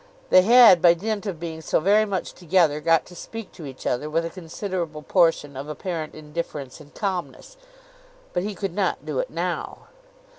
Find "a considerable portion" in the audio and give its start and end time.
4.25-5.55